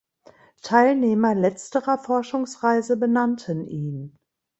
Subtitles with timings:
[0.63, 4.17] Teilnehmer letzterer Forschungsreise benannten ihn.